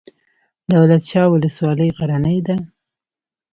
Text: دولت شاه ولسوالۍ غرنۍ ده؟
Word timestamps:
دولت 0.71 1.01
شاه 1.11 1.27
ولسوالۍ 1.31 1.89
غرنۍ 1.97 2.37
ده؟ 2.47 2.55